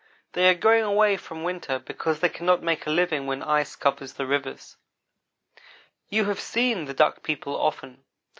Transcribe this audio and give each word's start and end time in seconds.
They 0.33 0.49
are 0.49 0.55
going 0.55 0.83
away 0.83 1.15
from 1.15 1.43
winter 1.43 1.77
because 1.77 2.19
they 2.21 2.29
cannot 2.29 2.63
make 2.63 2.87
a 2.87 2.89
living 2.89 3.27
when 3.27 3.43
ice 3.43 3.75
covers 3.75 4.13
the 4.13 4.25
rivers. 4.25 4.75
"You 6.09 6.25
have 6.25 6.39
seen 6.39 6.85
the 6.85 6.95
Duck 6.95 7.21
people 7.21 7.55
often. 7.55 8.03